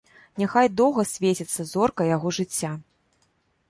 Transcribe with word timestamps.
Няхай 0.43 0.67
доўга 0.79 1.05
свеціцца 1.13 1.69
зорка 1.75 2.11
яго 2.15 2.27
жыцця! 2.43 2.77